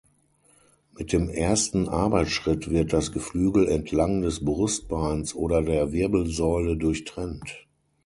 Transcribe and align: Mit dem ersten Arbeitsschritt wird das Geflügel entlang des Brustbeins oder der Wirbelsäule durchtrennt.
Mit 0.97 1.13
dem 1.13 1.29
ersten 1.29 1.87
Arbeitsschritt 1.87 2.71
wird 2.71 2.91
das 2.91 3.11
Geflügel 3.11 3.67
entlang 3.67 4.23
des 4.23 4.43
Brustbeins 4.43 5.35
oder 5.35 5.61
der 5.61 5.91
Wirbelsäule 5.91 6.75
durchtrennt. 6.75 7.67